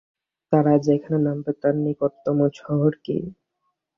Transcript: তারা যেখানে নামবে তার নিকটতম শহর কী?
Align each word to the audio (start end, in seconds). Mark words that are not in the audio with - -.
তারা 0.51 0.73
যেখানে 0.87 1.17
নামবে 1.25 1.51
তার 1.61 1.75
নিকটতম 1.83 2.37
শহর 2.59 2.91
কী? 3.05 3.17